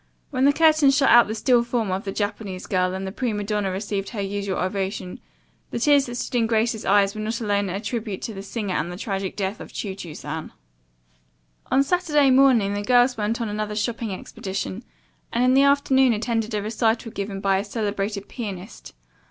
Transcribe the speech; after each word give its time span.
When 0.31 0.45
the 0.45 0.51
curtain 0.51 0.89
shut 0.89 1.11
out 1.11 1.27
the 1.27 1.35
still 1.35 1.63
form 1.63 1.91
of 1.91 2.05
the 2.05 2.11
Japanese 2.11 2.65
girl 2.65 2.95
and 2.95 3.05
the 3.05 3.11
prima 3.11 3.43
donna 3.43 3.69
received 3.69 4.09
her 4.09 4.19
usual 4.21 4.57
ovation, 4.57 5.19
the 5.69 5.77
tears 5.77 6.07
that 6.07 6.15
stood 6.15 6.39
in 6.39 6.47
Grace's 6.47 6.85
eyes 6.85 7.13
were 7.13 7.21
not 7.21 7.39
alone 7.39 7.69
a 7.69 7.79
tribute 7.79 8.19
to 8.23 8.33
the 8.33 8.41
singer 8.41 8.73
and 8.73 8.91
the 8.91 8.97
tragic 8.97 9.35
death 9.35 9.59
of 9.59 9.71
Chu 9.71 9.93
Chu 9.93 10.15
San. 10.15 10.53
On 11.69 11.83
Saturday 11.83 12.31
morning 12.31 12.73
the 12.73 12.81
girls 12.81 13.15
went 13.15 13.39
on 13.41 13.47
another 13.47 13.75
shopping 13.75 14.11
expedition, 14.11 14.83
and 15.31 15.43
in 15.43 15.53
the 15.53 15.61
afternoon 15.61 16.13
attended 16.13 16.55
a 16.55 16.63
recital 16.63 17.11
given 17.11 17.39
by 17.39 17.59
a 17.59 17.63
celebrated 17.63 18.27
pianist. 18.27 18.95